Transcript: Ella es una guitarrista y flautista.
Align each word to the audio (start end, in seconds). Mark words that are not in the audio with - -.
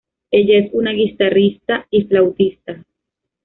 Ella 0.31 0.57
es 0.57 0.71
una 0.73 0.93
guitarrista 0.93 1.85
y 1.91 2.05
flautista. 2.05 2.83